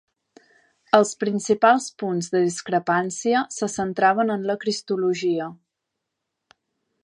Els 0.99 1.11
principals 1.23 1.89
punts 2.03 2.31
de 2.35 2.41
discrepància 2.45 3.43
se 3.59 3.71
centraven 3.77 4.37
en 4.39 4.51
la 4.53 4.59
cristologia. 4.67 5.51